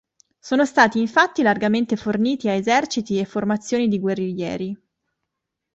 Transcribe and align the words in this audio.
Sono 0.39 0.65
stati 0.65 0.99
infatti 0.99 1.43
largamente 1.43 1.95
forniti 1.95 2.49
a 2.49 2.53
eserciti 2.53 3.19
e 3.19 3.25
formazioni 3.25 3.87
di 3.87 3.99
guerriglieri. 3.99 4.75